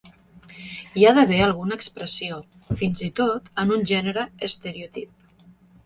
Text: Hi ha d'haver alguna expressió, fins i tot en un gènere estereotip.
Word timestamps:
Hi 1.01 1.05
ha 1.05 1.11
d'haver 1.17 1.41
alguna 1.49 1.77
expressió, 1.81 2.41
fins 2.83 3.07
i 3.11 3.13
tot 3.23 3.55
en 3.65 3.79
un 3.79 3.89
gènere 3.97 4.29
estereotip. 4.53 5.51